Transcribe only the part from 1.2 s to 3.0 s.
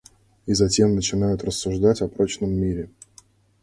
рассуждать о прочном мире.